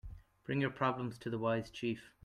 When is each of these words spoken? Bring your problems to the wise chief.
Bring 0.45 0.61
your 0.61 0.71
problems 0.71 1.19
to 1.19 1.29
the 1.29 1.37
wise 1.37 1.69
chief. 1.69 2.09